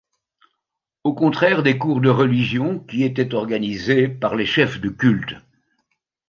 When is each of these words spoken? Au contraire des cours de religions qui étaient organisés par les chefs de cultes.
Au 1.03 1.13
contraire 1.13 1.61
des 1.61 1.77
cours 1.77 2.01
de 2.01 2.09
religions 2.09 2.79
qui 2.79 3.03
étaient 3.03 3.35
organisés 3.35 4.07
par 4.07 4.35
les 4.35 4.47
chefs 4.47 4.81
de 4.81 4.89
cultes. 4.89 5.35